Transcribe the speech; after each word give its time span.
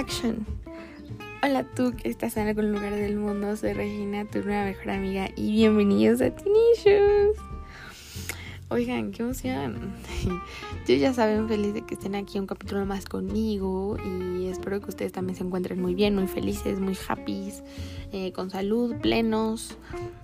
Action. 0.00 0.46
Hola 1.42 1.62
tú 1.76 1.92
que 1.94 2.08
estás 2.08 2.38
en 2.38 2.48
algún 2.48 2.72
lugar 2.72 2.94
del 2.94 3.16
mundo, 3.16 3.54
soy 3.54 3.74
Regina, 3.74 4.24
tu 4.24 4.40
nueva 4.40 4.64
mejor 4.64 4.92
amiga 4.92 5.28
y 5.36 5.52
bienvenidos 5.52 6.22
a 6.22 6.30
Tinicious. 6.30 7.36
Oigan, 8.70 9.12
qué 9.12 9.24
emoción. 9.24 9.92
Yo 10.88 10.94
ya 10.94 11.12
saben, 11.12 11.48
feliz 11.48 11.74
de 11.74 11.82
que 11.82 11.96
estén 11.96 12.14
aquí 12.14 12.38
un 12.38 12.46
capítulo 12.46 12.86
más 12.86 13.04
conmigo 13.04 13.98
y 14.02 14.46
espero 14.46 14.80
que 14.80 14.88
ustedes 14.88 15.12
también 15.12 15.36
se 15.36 15.44
encuentren 15.44 15.82
muy 15.82 15.94
bien, 15.94 16.14
muy 16.14 16.28
felices, 16.28 16.80
muy 16.80 16.96
happy, 17.06 17.52
eh, 18.12 18.32
con 18.32 18.48
salud, 18.48 18.94
plenos. 19.02 19.76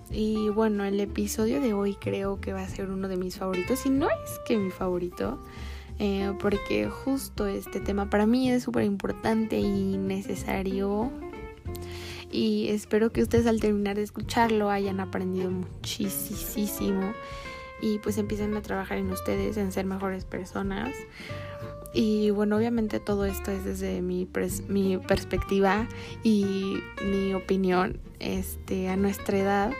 Y 0.09 0.49
bueno, 0.49 0.85
el 0.85 0.99
episodio 0.99 1.61
de 1.61 1.73
hoy 1.73 1.93
creo 2.01 2.41
que 2.41 2.51
va 2.51 2.63
a 2.63 2.67
ser 2.67 2.89
uno 2.89 3.07
de 3.07 3.17
mis 3.17 3.37
favoritos, 3.37 3.85
y 3.85 3.91
no 3.91 4.07
es 4.07 4.39
que 4.47 4.57
mi 4.57 4.71
favorito, 4.71 5.39
eh, 5.99 6.33
porque 6.39 6.87
justo 6.89 7.47
este 7.47 7.79
tema 7.79 8.09
para 8.09 8.25
mí 8.25 8.51
es 8.51 8.63
súper 8.63 8.83
importante 8.83 9.59
y 9.59 9.97
necesario. 9.97 11.11
Y 12.31 12.67
espero 12.69 13.11
que 13.11 13.21
ustedes 13.21 13.47
al 13.47 13.59
terminar 13.59 13.95
de 13.95 14.03
escucharlo 14.03 14.69
hayan 14.69 14.99
aprendido 14.99 15.49
muchísimo 15.49 17.13
y 17.81 17.99
pues 17.99 18.17
empiecen 18.17 18.55
a 18.55 18.61
trabajar 18.61 18.97
en 18.97 19.09
ustedes, 19.11 19.57
en 19.57 19.71
ser 19.71 19.85
mejores 19.85 20.25
personas. 20.25 20.93
Y 21.93 22.29
bueno, 22.31 22.57
obviamente 22.57 22.99
todo 22.99 23.25
esto 23.25 23.51
es 23.51 23.63
desde 23.63 24.01
mi, 24.01 24.27
mi 24.67 24.97
perspectiva 24.97 25.87
y 26.23 26.77
mi 27.03 27.33
opinión 27.33 27.99
este, 28.19 28.89
a 28.89 28.97
nuestra 28.97 29.37
edad. 29.37 29.71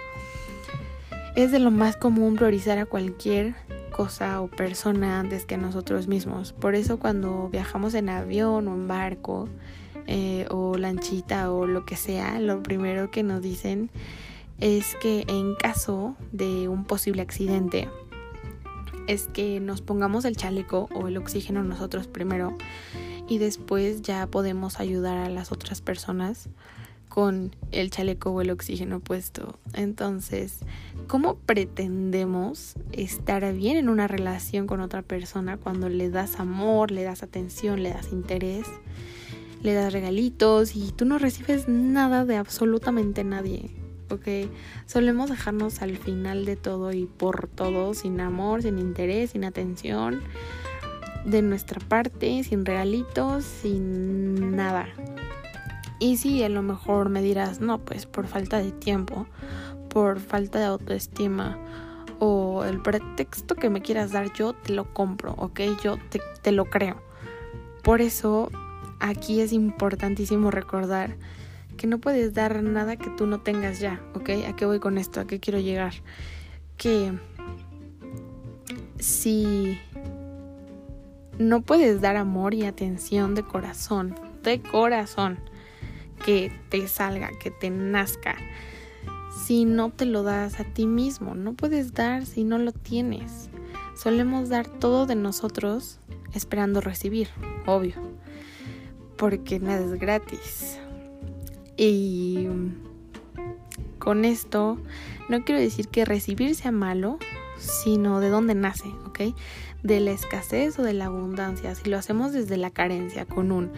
Es 1.35 1.52
de 1.52 1.59
lo 1.59 1.70
más 1.70 1.98
común 1.98 2.35
priorizar 2.35 2.79
a 2.79 2.85
cualquier 2.85 3.55
cosa 3.98 4.42
o 4.42 4.48
persona 4.48 5.20
antes 5.20 5.46
que 5.46 5.58
nosotros 5.58 6.08
mismos. 6.08 6.54
Por 6.54 6.76
eso 6.76 7.00
cuando 7.00 7.49
viajamos 7.49 7.96
en 7.96 8.10
avión 8.10 8.68
o 8.68 8.76
en 8.76 8.88
barco 8.88 9.49
eh, 10.05 10.46
o 10.52 10.77
lanchita 10.77 11.52
o 11.52 11.66
lo 11.66 11.84
que 11.84 11.96
sea, 11.96 12.40
lo 12.40 12.62
primero 12.62 13.10
que 13.10 13.24
nos 13.24 13.41
dicen 13.41 13.90
es 14.60 14.96
que 15.02 15.26
en 15.27 15.55
caso 15.55 16.16
de 16.32 16.68
un 16.68 16.86
posible 16.86 17.24
accidente, 17.24 17.90
es 19.08 19.27
que 19.27 19.60
nos 19.60 19.82
pongamos 19.82 20.26
el 20.26 20.38
chaleco 20.38 20.90
o 20.93 21.08
el 21.08 21.18
oxígeno 21.18 21.64
nosotros 21.64 22.05
primero 22.08 22.55
y 23.27 23.40
después 23.40 24.04
ya 24.04 24.27
podemos 24.27 24.80
ayudar 24.80 25.18
a 25.18 25.30
las 25.30 25.52
otras 25.52 25.82
personas 25.82 26.49
con 27.18 27.55
el 27.71 27.90
chaleco 27.90 28.29
o 28.29 28.41
el 28.41 28.51
oxígeno 28.51 28.99
puesto. 28.99 29.57
Entonces, 29.73 30.60
¿cómo 31.07 31.37
pretendemos 31.37 32.76
estar 32.91 33.51
bien 33.55 33.76
en 33.77 33.90
una 33.90 34.07
relación 34.07 34.68
con 34.68 34.82
otra 34.82 35.01
persona 35.01 35.57
cuando 35.57 35.90
le 35.90 36.12
das 36.12 36.40
amor, 36.40 36.91
le 36.91 37.01
das 37.01 37.24
atención, 37.24 37.82
le 37.82 37.90
das 37.90 38.12
interés, 38.12 38.68
le 39.63 39.74
das 39.74 39.93
regalitos 39.93 40.76
y 40.76 40.91
tú 40.91 41.05
no 41.05 41.18
recibes 41.18 41.68
nada 41.68 42.24
de 42.24 42.35
absolutamente 42.35 43.24
nadie? 43.24 43.71
¿ok? 44.12 44.52
Solemos 44.85 45.31
dejarnos 45.31 45.81
al 45.81 45.98
final 45.98 46.46
de 46.46 46.55
todo 46.55 46.93
y 46.93 47.07
por 47.07 47.48
todo, 47.48 47.96
sin 47.96 48.21
amor, 48.21 48.62
sin 48.62 48.77
interés, 48.77 49.31
sin 49.31 49.43
atención, 49.43 50.21
de 51.26 51.41
nuestra 51.41 51.79
parte, 51.79 52.43
sin 52.43 52.63
regalitos, 52.63 53.43
sin 53.43 54.55
nada. 54.55 54.87
Y 55.99 56.17
sí, 56.17 56.43
a 56.43 56.49
lo 56.49 56.62
mejor 56.62 57.09
me 57.09 57.21
dirás, 57.21 57.59
no, 57.59 57.79
pues 57.79 58.05
por 58.05 58.27
falta 58.27 58.59
de 58.59 58.71
tiempo, 58.71 59.27
por 59.90 60.20
falta 60.20 60.59
de 60.59 60.65
autoestima 60.65 61.57
o 62.20 62.63
el 62.65 62.81
pretexto 62.81 63.55
que 63.55 63.70
me 63.70 63.81
quieras 63.81 64.12
dar, 64.12 64.31
yo 64.34 64.53
te 64.53 64.73
lo 64.73 64.94
compro, 64.94 65.34
¿ok? 65.38 65.62
Yo 65.84 65.97
te, 66.09 66.19
te 66.41 66.51
lo 66.51 66.66
creo. 66.66 67.01
Por 67.84 68.01
eso 68.01 68.51
aquí 69.00 69.41
es 69.41 69.53
importantísimo 69.53 70.51
recordar 70.51 71.16
que 71.78 71.88
no 71.88 72.00
puedes 72.00 72.34
dar 72.34 72.63
nada 72.63 72.97
que 72.97 73.09
tú 73.12 73.28
no 73.28 73.40
tengas 73.40 73.80
ya, 73.80 74.02
¿ok? 74.16 74.30
¿A 74.47 74.56
qué 74.56 74.66
voy 74.66 74.80
con 74.80 74.97
esto? 74.97 75.19
¿A 75.19 75.28
qué 75.28 75.40
quiero 75.40 75.59
llegar? 75.59 75.94
Que 76.75 77.13
si 79.00 79.80
no 81.38 81.62
puedes 81.62 82.02
dar 82.02 82.18
amor 82.18 82.53
y 82.53 82.66
atención 82.66 83.36
de 83.36 83.44
corazón, 83.44 84.16
de 84.44 84.62
corazón, 84.62 85.40
que 86.28 86.52
te 86.68 86.90
salga, 86.90 87.32
que 87.40 87.52
te 87.52 87.70
nazca. 87.70 88.36
Si 89.46 89.64
no 89.64 89.92
te 89.92 90.04
lo 90.04 90.24
das 90.24 90.60
a 90.60 90.66
ti 90.66 90.86
mismo, 90.86 91.36
no 91.36 91.54
puedes 91.54 91.94
dar 91.94 92.26
si 92.26 92.44
no 92.44 92.58
lo 92.58 92.74
tienes. 92.74 93.50
Solemos 93.96 94.50
dar 94.50 94.68
todo 94.68 95.06
de 95.06 95.16
nosotros 95.16 96.00
esperando 96.34 96.82
recibir, 96.82 97.30
obvio, 97.66 97.96
porque 99.16 99.62
nada 99.62 99.86
es 99.86 99.98
gratis. 99.98 100.80
Y 101.78 102.48
con 103.98 104.26
esto 104.26 104.78
no 105.30 105.46
quiero 105.46 105.62
decir 105.62 105.88
que 105.88 106.04
recibir 106.04 106.56
sea 106.56 106.74
malo, 106.74 107.20
sino 107.58 108.20
de 108.20 108.28
dónde 108.28 108.54
nace, 108.54 108.90
¿ok? 109.06 109.34
De 109.82 110.02
la 110.02 110.12
escasez 110.12 110.78
o 110.78 110.84
de 110.84 110.92
la 110.92 111.06
abundancia. 111.06 111.74
Si 111.74 111.90
lo 111.90 111.98
hacemos 111.98 112.34
desde 112.34 112.58
la 112.58 112.70
carencia, 112.70 113.26
con 113.26 113.54
un 113.54 113.72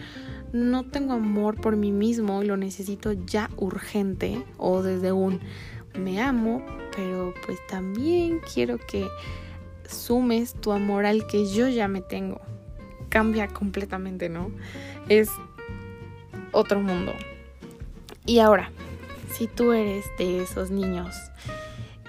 no 0.52 0.84
tengo 0.84 1.12
amor 1.12 1.60
por 1.60 1.76
mí 1.76 1.92
mismo 1.92 2.42
y 2.42 2.46
lo 2.46 2.56
necesito 2.56 3.12
ya 3.12 3.50
urgente 3.56 4.44
o 4.58 4.82
desde 4.82 5.12
un 5.12 5.40
me 5.98 6.20
amo, 6.20 6.62
pero 6.94 7.34
pues 7.44 7.58
también 7.66 8.40
quiero 8.52 8.78
que 8.78 9.08
sumes 9.88 10.54
tu 10.54 10.72
amor 10.72 11.06
al 11.06 11.26
que 11.26 11.46
yo 11.46 11.68
ya 11.68 11.88
me 11.88 12.00
tengo. 12.00 12.40
Cambia 13.08 13.48
completamente, 13.48 14.28
¿no? 14.28 14.50
Es 15.08 15.28
otro 16.52 16.80
mundo. 16.80 17.12
Y 18.24 18.38
ahora, 18.38 18.70
si 19.32 19.46
tú 19.46 19.72
eres 19.72 20.04
de 20.18 20.42
esos 20.42 20.70
niños 20.70 21.14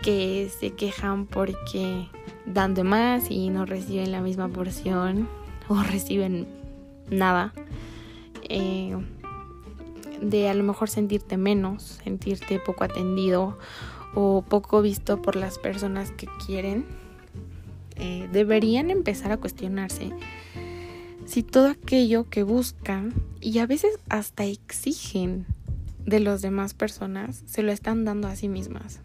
que 0.04 0.52
se 0.60 0.72
quejan 0.72 1.26
porque 1.26 2.08
dan 2.46 2.74
de 2.74 2.84
más 2.84 3.30
y 3.30 3.50
no 3.50 3.66
reciben 3.66 4.12
la 4.12 4.22
misma 4.22 4.48
porción 4.48 5.28
o 5.68 5.82
reciben 5.82 6.48
nada, 7.10 7.54
eh, 8.52 8.98
de 10.22 10.50
a 10.50 10.54
lo 10.54 10.64
mejor 10.64 10.90
sentirte 10.90 11.38
menos, 11.38 12.00
sentirte 12.04 12.60
poco 12.60 12.84
atendido 12.84 13.58
o 14.14 14.44
poco 14.48 14.82
visto 14.82 15.22
por 15.22 15.36
las 15.36 15.58
personas 15.58 16.12
que 16.12 16.28
quieren, 16.46 16.86
eh, 17.96 18.28
deberían 18.32 18.92
empezar 18.92 19.32
a 19.32 19.38
cuestionarse 19.38 20.12
si 21.26 21.44
todo 21.44 21.68
aquello 21.68 22.30
que 22.30 22.44
buscan 22.44 23.14
y 23.40 23.60
a 23.60 23.66
veces 23.66 24.00
hasta 24.10 24.44
exigen 24.44 25.46
de 26.06 26.20
las 26.20 26.42
demás 26.42 26.74
personas 26.74 27.44
se 27.46 27.64
lo 27.64 27.72
están 27.72 28.04
dando 28.04 28.28
a 28.28 28.36
sí 28.36 28.50
mismas. 28.50 29.00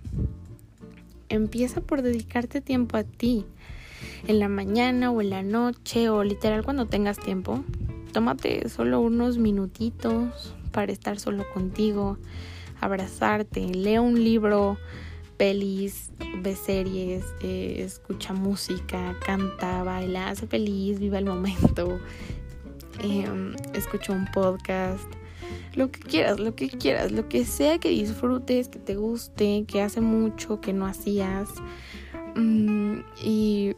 Empieza 1.28 1.80
por 1.80 2.02
dedicarte 2.02 2.60
tiempo 2.60 2.96
a 2.96 3.04
ti, 3.04 3.44
en 4.26 4.40
la 4.40 4.48
mañana 4.48 5.10
o 5.10 5.20
en 5.20 5.30
la 5.30 5.42
noche 5.42 6.08
o 6.08 6.24
literal 6.24 6.64
cuando 6.64 6.86
tengas 6.86 7.18
tiempo 7.18 7.64
tómate 8.16 8.66
solo 8.70 9.02
unos 9.02 9.36
minutitos 9.36 10.54
para 10.72 10.90
estar 10.90 11.20
solo 11.20 11.44
contigo, 11.52 12.16
abrazarte, 12.80 13.60
lee 13.60 13.98
un 13.98 14.24
libro, 14.24 14.78
pelis, 15.36 16.12
ve 16.40 16.56
series, 16.56 17.26
eh, 17.42 17.82
escucha 17.84 18.32
música, 18.32 19.14
canta, 19.22 19.82
baila, 19.82 20.30
hace 20.30 20.46
feliz, 20.46 20.98
viva 20.98 21.18
el 21.18 21.26
momento, 21.26 22.00
em, 23.00 23.54
escucha 23.74 24.14
un 24.14 24.24
podcast, 24.32 25.04
lo 25.74 25.90
que 25.90 26.00
quieras, 26.00 26.40
lo 26.40 26.54
que 26.54 26.70
quieras, 26.70 27.12
lo 27.12 27.28
que 27.28 27.44
sea 27.44 27.76
que 27.78 27.90
disfrutes, 27.90 28.70
que 28.70 28.78
te 28.78 28.94
guste, 28.94 29.66
que 29.68 29.82
hace 29.82 30.00
mucho 30.00 30.62
que 30.62 30.72
no 30.72 30.86
hacías. 30.86 31.50
Mm, 32.34 33.00
y 33.22 33.74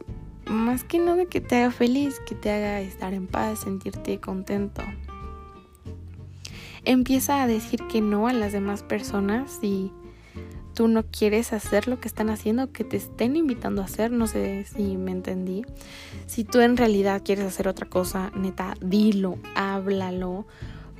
más 0.49 0.83
que 0.83 0.99
nada 0.99 1.25
que 1.25 1.41
te 1.41 1.57
haga 1.57 1.71
feliz, 1.71 2.19
que 2.25 2.35
te 2.35 2.51
haga 2.51 2.81
estar 2.81 3.13
en 3.13 3.27
paz, 3.27 3.59
sentirte 3.59 4.19
contento. 4.19 4.81
Empieza 6.85 7.43
a 7.43 7.47
decir 7.47 7.81
que 7.87 8.01
no 8.01 8.27
a 8.27 8.33
las 8.33 8.51
demás 8.51 8.83
personas 8.83 9.59
si 9.61 9.91
tú 10.73 10.87
no 10.87 11.03
quieres 11.03 11.51
hacer 11.51 11.87
lo 11.87 11.99
que 11.99 12.07
están 12.07 12.29
haciendo, 12.29 12.71
que 12.71 12.83
te 12.83 12.97
estén 12.97 13.35
invitando 13.35 13.81
a 13.81 13.85
hacer, 13.85 14.11
no 14.11 14.27
sé 14.27 14.65
si 14.65 14.95
me 14.97 15.11
entendí. 15.11 15.65
Si 16.25 16.45
tú 16.45 16.61
en 16.61 16.77
realidad 16.77 17.21
quieres 17.23 17.45
hacer 17.45 17.67
otra 17.67 17.87
cosa, 17.87 18.31
neta, 18.33 18.75
dilo, 18.79 19.37
háblalo, 19.55 20.45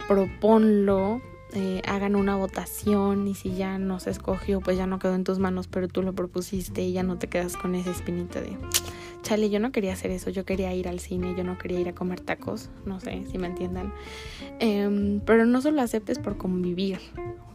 proponlo, 0.08 1.22
eh, 1.54 1.82
hagan 1.88 2.16
una 2.16 2.36
votación 2.36 3.28
y 3.28 3.36
si 3.36 3.56
ya 3.56 3.78
no 3.78 4.00
se 4.00 4.12
escogió, 4.12 4.62
pues 4.62 4.78
ya 4.78 4.88
no 4.88 5.00
quedó 5.00 5.16
en 5.16 5.24
tus 5.24 5.40
manos, 5.40 5.68
pero 5.68 5.88
tú 5.88 6.04
lo 6.04 6.14
propusiste 6.14 6.84
y 6.84 6.94
ya 6.94 7.04
no 7.04 7.18
te 7.18 7.28
quedas 7.28 7.58
con 7.58 7.76
ese 7.76 7.92
espinito 7.92 8.40
de 8.40 8.58
chale, 9.22 9.50
yo 9.50 9.60
no 9.60 9.72
quería 9.72 9.94
hacer 9.94 10.12
eso, 10.12 10.30
yo 10.30 10.46
quería 10.46 10.74
ir 10.74 10.88
al 10.88 11.00
cine, 11.00 11.36
yo 11.38 11.44
no 11.44 11.58
quería 11.58 11.80
ir 11.80 11.90
a 11.90 11.94
comer 11.94 12.20
tacos, 12.20 12.70
no 12.86 13.00
sé 13.00 13.26
si 13.32 13.38
me 13.38 13.48
entiendan. 13.48 13.94
Em, 14.60 15.20
pero 15.22 15.46
no 15.46 15.62
solo 15.62 15.82
aceptes 15.82 16.20
por 16.20 16.38
convivir, 16.38 17.00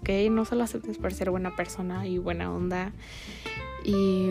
¿ok? 0.00 0.30
No 0.30 0.44
solo 0.44 0.64
aceptes 0.64 0.98
por 0.98 1.12
ser 1.12 1.30
buena 1.30 1.56
persona 1.56 2.06
y 2.06 2.18
buena 2.18 2.52
onda. 2.52 2.92
Y 3.84 4.28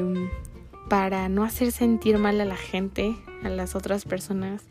para 0.90 1.30
no 1.30 1.44
hacer 1.44 1.72
sentir 1.72 2.18
mal 2.18 2.40
a 2.40 2.46
la 2.46 2.56
gente, 2.56 3.16
a 3.44 3.50
las 3.50 3.76
otras 3.76 4.06
personas, 4.06 4.64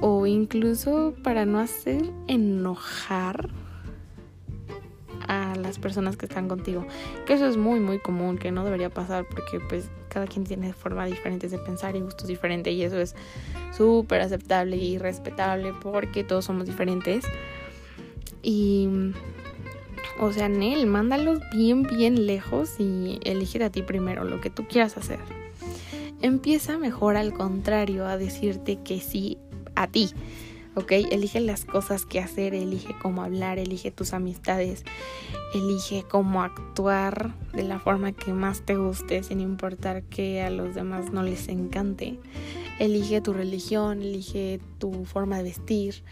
o 0.00 0.26
incluso 0.26 1.14
para 1.22 1.46
no 1.46 1.58
hacer 1.58 2.10
enojar 2.26 3.50
a 5.28 5.54
las 5.54 5.78
personas 5.78 6.16
que 6.16 6.26
están 6.26 6.48
contigo. 6.48 6.86
Que 7.26 7.34
eso 7.34 7.46
es 7.46 7.56
muy 7.56 7.78
muy 7.78 8.00
común, 8.00 8.38
que 8.38 8.50
no 8.50 8.64
debería 8.64 8.90
pasar 8.90 9.26
porque 9.28 9.60
pues 9.68 9.88
cada 10.08 10.26
quien 10.26 10.44
tiene 10.44 10.72
formas 10.72 11.08
diferentes 11.10 11.50
de 11.50 11.58
pensar 11.58 11.94
y 11.94 12.00
gustos 12.00 12.26
diferentes 12.26 12.72
y 12.72 12.82
eso 12.82 12.98
es 12.98 13.14
súper 13.76 14.22
aceptable 14.22 14.76
y 14.76 14.98
respetable 14.98 15.72
porque 15.80 16.24
todos 16.24 16.46
somos 16.46 16.66
diferentes. 16.66 17.24
Y 18.42 18.88
o 20.18 20.32
sea, 20.32 20.48
Nel, 20.48 20.86
mándalos 20.86 21.40
bien 21.52 21.82
bien 21.82 22.26
lejos 22.26 22.80
y 22.80 23.20
elige 23.24 23.62
a 23.62 23.70
ti 23.70 23.82
primero 23.82 24.24
lo 24.24 24.40
que 24.40 24.50
tú 24.50 24.66
quieras 24.66 24.96
hacer. 24.96 25.20
Empieza 26.20 26.78
mejor 26.78 27.16
al 27.16 27.32
contrario 27.32 28.06
a 28.06 28.16
decirte 28.16 28.78
que 28.82 29.00
sí 29.00 29.38
a 29.76 29.86
ti. 29.86 30.10
¿Ok? 30.78 30.92
Elige 31.10 31.40
las 31.40 31.64
cosas 31.64 32.06
que 32.06 32.20
hacer, 32.20 32.54
elige 32.54 32.94
cómo 33.02 33.22
hablar, 33.22 33.58
elige 33.58 33.90
tus 33.90 34.12
amistades, 34.12 34.84
elige 35.54 36.04
cómo 36.08 36.42
actuar 36.42 37.34
de 37.52 37.64
la 37.64 37.80
forma 37.80 38.12
que 38.12 38.32
más 38.32 38.64
te 38.64 38.76
guste, 38.76 39.22
sin 39.22 39.40
importar 39.40 40.04
que 40.04 40.42
a 40.42 40.50
los 40.50 40.74
demás 40.74 41.12
no 41.12 41.22
les 41.22 41.48
encante. 41.48 42.18
Elige 42.78 43.20
tu 43.20 43.32
religión, 43.32 44.02
elige 44.02 44.60
tu 44.78 45.04
forma 45.04 45.38
de 45.38 45.42
vestir, 45.42 46.04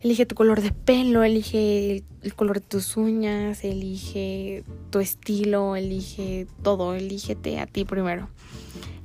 elige 0.00 0.26
tu 0.26 0.34
color 0.34 0.60
de 0.60 0.72
pelo, 0.72 1.24
elige 1.24 2.04
el 2.22 2.34
color 2.34 2.60
de 2.60 2.66
tus 2.66 2.98
uñas, 2.98 3.64
elige 3.64 4.62
tu 4.90 4.98
estilo, 5.00 5.74
elige 5.74 6.46
todo, 6.62 6.94
elígete 6.94 7.58
a 7.58 7.66
ti 7.66 7.86
primero. 7.86 8.28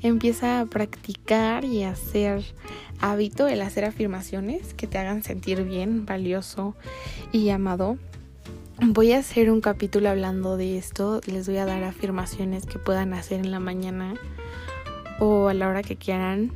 Empieza 0.06 0.60
a 0.60 0.68
practicar 0.68 1.66
y 1.66 1.82
a 1.82 1.90
hacer 1.90 2.44
hábito 3.02 3.48
el 3.48 3.60
hacer 3.64 3.86
afirmaciones 3.86 4.76
que 4.76 4.86
te 4.86 5.00
hagan 5.00 5.24
sentir 5.24 5.64
bien, 5.64 6.06
valioso 6.06 6.76
y 7.32 7.50
amado. 7.50 7.98
Voy 8.80 9.14
a 9.14 9.18
hacer 9.18 9.50
un 9.50 9.62
capítulo 9.62 10.08
hablando 10.10 10.58
de 10.58 10.78
esto. 10.78 11.22
Les 11.26 11.48
voy 11.48 11.58
a 11.58 11.66
dar 11.66 11.84
afirmaciones 11.84 12.68
que 12.68 12.78
puedan 12.78 13.16
hacer 13.16 13.40
en 13.40 13.50
la 13.50 13.60
mañana 13.60 14.14
o 15.20 15.48
a 15.48 15.56
la 15.56 15.68
hora 15.68 15.82
que 15.82 15.96
quieran 15.96 16.52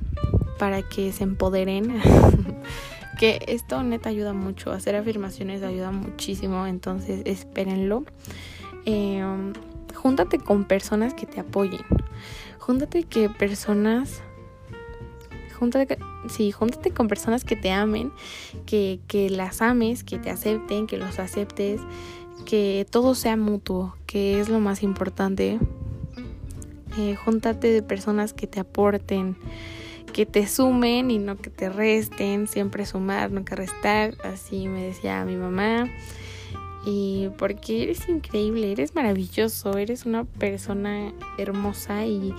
para 0.59 0.83
que 0.83 1.11
se 1.11 1.23
empoderen. 1.23 1.99
que 3.19 3.39
esto 3.47 3.81
neta 3.81 4.09
ayuda 4.09 4.33
mucho. 4.33 4.71
Hacer 4.71 4.95
afirmaciones 4.95 5.63
ayuda 5.63 5.89
muchísimo. 5.89 6.67
Entonces 6.67 7.23
espérenlo. 7.25 8.03
Em, 8.85 9.53
júntate 9.95 10.37
con 10.37 10.65
personas 10.65 11.15
que 11.15 11.25
te 11.25 11.39
apoyen. 11.39 11.81
Júntate 12.69 13.01
que 13.01 13.29
personas 13.31 14.21
júntate, 15.59 15.97
sí, 16.29 16.51
júntate 16.51 16.91
con 16.91 17.07
personas 17.07 17.43
que 17.43 17.55
te 17.55 17.71
amen, 17.71 18.11
que, 18.67 18.99
que 19.07 19.31
las 19.31 19.63
ames, 19.63 20.03
que 20.03 20.19
te 20.19 20.29
acepten, 20.29 20.85
que 20.85 20.97
los 20.97 21.17
aceptes, 21.17 21.81
que 22.45 22.85
todo 22.87 23.15
sea 23.15 23.35
mutuo, 23.37 23.95
que 24.05 24.39
es 24.39 24.49
lo 24.49 24.59
más 24.59 24.83
importante. 24.83 25.57
Eh, 26.99 27.15
júntate 27.15 27.69
de 27.69 27.81
personas 27.81 28.33
que 28.33 28.45
te 28.45 28.59
aporten, 28.59 29.35
que 30.13 30.27
te 30.27 30.45
sumen 30.45 31.09
y 31.09 31.17
no 31.17 31.37
que 31.37 31.49
te 31.49 31.69
resten, 31.69 32.47
siempre 32.47 32.85
sumar, 32.85 33.31
nunca 33.31 33.55
restar, 33.55 34.13
así 34.23 34.67
me 34.67 34.83
decía 34.83 35.25
mi 35.25 35.37
mamá. 35.37 35.89
Y 36.85 37.29
porque 37.37 37.83
eres 37.83 38.07
increíble, 38.07 38.71
eres 38.71 38.95
maravilloso, 38.95 39.77
eres 39.77 40.05
una 40.05 40.23
persona 40.23 41.13
hermosa 41.37 42.05
y 42.05 42.33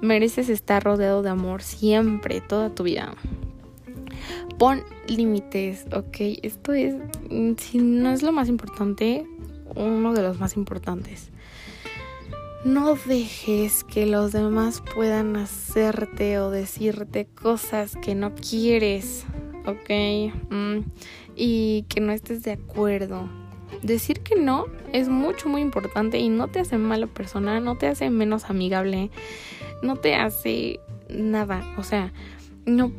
mereces 0.00 0.48
estar 0.48 0.84
rodeado 0.84 1.22
de 1.22 1.30
amor 1.30 1.62
siempre, 1.62 2.40
toda 2.40 2.74
tu 2.74 2.82
vida. 2.84 3.14
Pon 4.58 4.82
límites, 5.08 5.86
ok. 5.92 6.16
Esto 6.42 6.72
es, 6.72 6.94
mm, 7.30 7.52
si 7.58 7.78
no 7.78 8.10
es 8.10 8.22
lo 8.22 8.32
más 8.32 8.48
importante, 8.48 9.26
uno 9.74 10.12
de 10.14 10.22
los 10.22 10.38
más 10.38 10.56
importantes. 10.56 11.30
No 12.64 12.94
dejes 12.94 13.84
que 13.84 14.06
los 14.06 14.32
demás 14.32 14.82
puedan 14.94 15.36
hacerte 15.36 16.38
o 16.38 16.50
decirte 16.50 17.26
cosas 17.26 17.96
que 17.96 18.14
no 18.14 18.34
quieres, 18.34 19.24
ok. 19.66 20.32
Mm, 20.50 20.78
y 21.36 21.82
que 21.88 22.00
no 22.00 22.12
estés 22.12 22.42
de 22.42 22.52
acuerdo. 22.52 23.45
Decir 23.82 24.20
que 24.20 24.36
no 24.36 24.66
es 24.92 25.08
mucho, 25.08 25.48
muy 25.48 25.60
importante 25.60 26.18
y 26.18 26.28
no 26.28 26.48
te 26.48 26.60
hace 26.60 26.78
mala 26.78 27.06
persona, 27.06 27.60
no 27.60 27.76
te 27.76 27.86
hace 27.86 28.10
menos 28.10 28.50
amigable, 28.50 29.10
no 29.82 29.96
te 29.96 30.14
hace 30.14 30.80
nada. 31.08 31.62
O 31.76 31.82
sea, 31.82 32.12
no, 32.64 32.92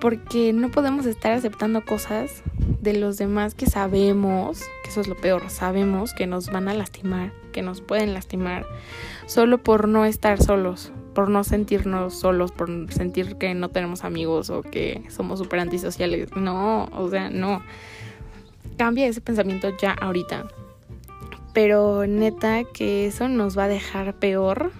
porque 0.00 0.52
no 0.52 0.70
podemos 0.70 1.06
estar 1.06 1.32
aceptando 1.32 1.84
cosas 1.84 2.42
de 2.80 2.92
los 2.92 3.16
demás 3.16 3.54
que 3.54 3.66
sabemos, 3.66 4.62
que 4.82 4.90
eso 4.90 5.00
es 5.00 5.08
lo 5.08 5.16
peor, 5.16 5.48
sabemos 5.48 6.12
que 6.12 6.26
nos 6.26 6.50
van 6.50 6.68
a 6.68 6.74
lastimar, 6.74 7.32
que 7.52 7.62
nos 7.62 7.80
pueden 7.80 8.12
lastimar, 8.12 8.66
solo 9.26 9.58
por 9.58 9.88
no 9.88 10.04
estar 10.04 10.42
solos, 10.42 10.92
por 11.14 11.30
no 11.30 11.44
sentirnos 11.44 12.14
solos, 12.14 12.52
por 12.52 12.68
sentir 12.92 13.36
que 13.36 13.54
no 13.54 13.70
tenemos 13.70 14.04
amigos 14.04 14.50
o 14.50 14.62
que 14.62 15.04
somos 15.08 15.38
súper 15.38 15.60
antisociales. 15.60 16.36
No, 16.36 16.90
o 16.92 17.08
sea, 17.08 17.30
no. 17.30 17.62
Cambia 18.76 19.06
ese 19.06 19.20
pensamiento 19.20 19.70
ya 19.76 19.92
ahorita. 19.92 20.48
Pero 21.52 22.06
neta 22.06 22.64
que 22.64 23.06
eso 23.06 23.28
nos 23.28 23.56
va 23.56 23.64
a 23.64 23.68
dejar 23.68 24.14
peor 24.14 24.72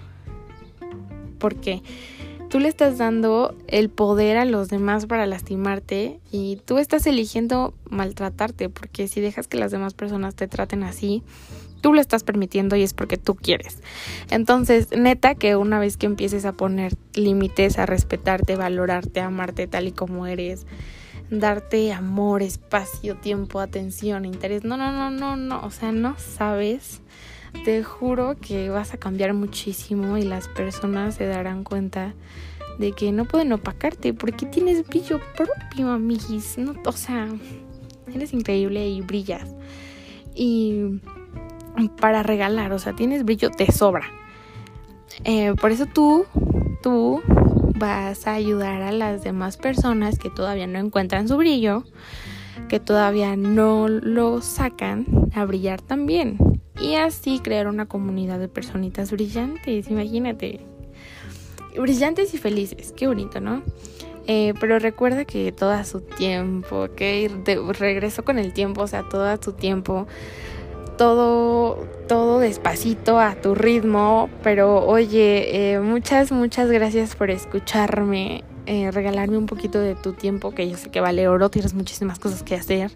porque 1.39 1.81
tú 2.49 2.59
le 2.59 2.67
estás 2.67 2.97
dando 2.97 3.55
el 3.67 3.89
poder 3.89 4.37
a 4.37 4.45
los 4.45 4.69
demás 4.69 5.05
para 5.05 5.25
lastimarte 5.25 6.19
y 6.31 6.61
tú 6.65 6.77
estás 6.77 7.05
eligiendo 7.07 7.73
maltratarte 7.89 8.69
porque 8.69 9.07
si 9.07 9.21
dejas 9.21 9.47
que 9.47 9.57
las 9.57 9.71
demás 9.71 9.93
personas 9.93 10.35
te 10.35 10.47
traten 10.47 10.83
así, 10.83 11.23
tú 11.81 11.93
lo 11.93 12.01
estás 12.01 12.23
permitiendo 12.23 12.75
y 12.75 12.83
es 12.83 12.93
porque 12.93 13.17
tú 13.17 13.35
quieres. 13.35 13.79
Entonces, 14.31 14.87
neta 14.97 15.35
que 15.35 15.55
una 15.55 15.79
vez 15.79 15.97
que 15.97 16.07
empieces 16.07 16.45
a 16.45 16.53
poner 16.53 16.93
límites, 17.13 17.77
a 17.77 17.85
respetarte, 17.85 18.55
valorarte, 18.55 19.19
amarte 19.19 19.67
tal 19.67 19.87
y 19.87 19.91
como 19.91 20.25
eres, 20.25 20.65
darte 21.29 21.91
amor, 21.93 22.41
espacio, 22.41 23.15
tiempo, 23.15 23.59
atención, 23.59 24.25
interés, 24.25 24.63
no, 24.63 24.77
no, 24.77 24.91
no, 24.91 25.09
no, 25.09 25.35
no, 25.35 25.61
o 25.61 25.71
sea, 25.71 25.91
no 25.91 26.15
sabes 26.17 27.01
te 27.63 27.83
juro 27.83 28.35
que 28.39 28.69
vas 28.69 28.93
a 28.93 28.97
cambiar 28.97 29.33
muchísimo 29.33 30.17
y 30.17 30.23
las 30.23 30.47
personas 30.47 31.15
se 31.15 31.25
darán 31.25 31.63
cuenta 31.63 32.13
de 32.77 32.91
que 32.91 33.11
no 33.11 33.25
pueden 33.25 33.53
opacarte 33.53 34.13
porque 34.13 34.45
tienes 34.45 34.85
brillo 34.87 35.19
propio, 35.35 35.91
amigis. 35.91 36.57
No, 36.57 36.75
o 36.85 36.91
sea, 36.91 37.27
eres 38.13 38.33
increíble 38.33 38.87
y 38.87 39.01
brillas. 39.01 39.55
Y 40.33 40.99
para 41.99 42.23
regalar, 42.23 42.73
o 42.73 42.79
sea, 42.79 42.93
tienes 42.93 43.23
brillo, 43.23 43.51
te 43.51 43.71
sobra. 43.71 44.05
Eh, 45.23 45.53
por 45.59 45.71
eso 45.71 45.85
tú, 45.85 46.25
tú 46.83 47.21
vas 47.75 48.27
a 48.27 48.33
ayudar 48.33 48.81
a 48.81 48.91
las 48.91 49.23
demás 49.23 49.57
personas 49.57 50.17
que 50.17 50.29
todavía 50.29 50.67
no 50.67 50.79
encuentran 50.79 51.27
su 51.27 51.37
brillo, 51.37 51.83
que 52.69 52.79
todavía 52.79 53.35
no 53.35 53.87
lo 53.87 54.41
sacan 54.41 55.05
a 55.33 55.45
brillar 55.45 55.81
también 55.81 56.37
y 56.79 56.95
así 56.95 57.39
crear 57.39 57.67
una 57.67 57.87
comunidad 57.87 58.39
de 58.39 58.47
personitas 58.47 59.11
brillantes, 59.11 59.89
imagínate. 59.89 60.59
Brillantes 61.77 62.33
y 62.33 62.37
felices, 62.37 62.93
qué 62.95 63.07
bonito, 63.07 63.41
¿no? 63.41 63.61
Eh, 64.27 64.53
pero 64.59 64.79
recuerda 64.79 65.25
que 65.25 65.51
todo 65.51 65.71
a 65.71 65.83
su 65.83 66.01
tiempo, 66.01 66.85
¿ok? 66.85 67.01
regreso 67.77 68.25
con 68.25 68.39
el 68.39 68.53
tiempo, 68.53 68.81
o 68.81 68.87
sea, 68.87 69.03
todo 69.07 69.25
a 69.25 69.37
su 69.41 69.53
tiempo, 69.53 70.07
todo, 70.97 71.87
todo 72.07 72.39
despacito 72.39 73.19
a 73.19 73.35
tu 73.35 73.55
ritmo, 73.55 74.29
pero 74.43 74.85
oye, 74.85 75.73
eh, 75.73 75.79
muchas, 75.79 76.31
muchas 76.31 76.69
gracias 76.69 77.15
por 77.15 77.29
escucharme, 77.29 78.43
eh, 78.65 78.91
regalarme 78.91 79.37
un 79.37 79.45
poquito 79.45 79.79
de 79.79 79.95
tu 79.95 80.13
tiempo, 80.13 80.51
que 80.51 80.69
yo 80.69 80.77
sé 80.77 80.89
que 80.89 81.01
vale 81.01 81.27
oro, 81.27 81.49
tienes 81.49 81.73
muchísimas 81.73 82.19
cosas 82.19 82.43
que 82.43 82.55
hacer 82.55 82.91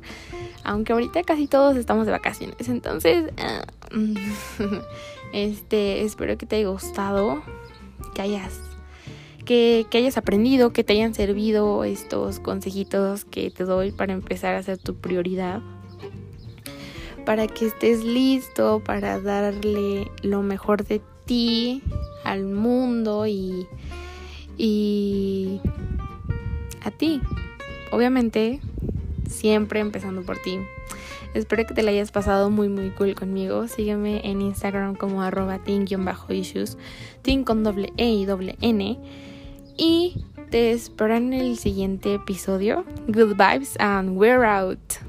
aunque 0.63 0.93
ahorita 0.93 1.23
casi 1.23 1.47
todos 1.47 1.75
estamos 1.77 2.05
de 2.05 2.11
vacaciones. 2.11 2.69
Entonces, 2.69 3.31
ah, 3.37 3.65
este, 5.33 6.03
espero 6.03 6.37
que 6.37 6.45
te 6.45 6.57
haya 6.57 6.67
gustado, 6.67 7.41
que 8.13 8.21
hayas 8.21 8.59
que, 9.45 9.87
que, 9.89 9.97
hayas 9.97 10.15
aprendido, 10.17 10.71
que 10.73 10.83
te 10.83 10.93
hayan 10.93 11.15
servido 11.15 11.83
estos 11.83 12.39
consejitos 12.39 13.25
que 13.25 13.49
te 13.49 13.63
doy 13.63 13.91
para 13.91 14.13
empezar 14.13 14.53
a 14.53 14.59
hacer 14.59 14.77
tu 14.77 14.95
prioridad. 14.95 15.61
Para 17.25 17.47
que 17.47 17.67
estés 17.67 18.03
listo 18.03 18.81
para 18.83 19.19
darle 19.19 20.11
lo 20.23 20.41
mejor 20.41 20.83
de 20.85 21.01
ti 21.25 21.83
al 22.23 22.45
mundo 22.45 23.27
y, 23.27 23.67
y 24.57 25.61
a 26.81 26.91
ti. 26.91 27.21
Obviamente 27.91 28.59
siempre 29.29 29.79
empezando 29.79 30.23
por 30.23 30.37
ti. 30.39 30.59
Espero 31.33 31.65
que 31.65 31.75
te 31.75 31.83
la 31.83 31.91
hayas 31.91 32.11
pasado 32.11 32.49
muy 32.49 32.69
muy 32.69 32.89
cool 32.91 33.13
conmigo. 33.13 33.67
Sígueme 33.67 34.21
en 34.23 34.41
Instagram 34.41 34.95
como 34.95 35.21
arroba 35.21 35.59
tin-issues, 35.59 36.77
tin 37.21 37.43
con 37.43 37.63
doble 37.63 37.93
E 37.97 38.09
y 38.09 38.25
doble 38.25 38.55
N. 38.61 38.99
Y 39.77 40.25
te 40.49 40.71
espero 40.71 41.15
en 41.15 41.33
el 41.33 41.57
siguiente 41.57 42.15
episodio. 42.15 42.83
Good 43.07 43.37
vibes 43.37 43.75
and 43.79 44.17
we're 44.17 44.43
out. 44.43 45.08